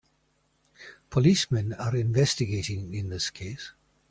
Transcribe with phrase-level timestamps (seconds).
[1.11, 3.73] Policemen are investigating in this case.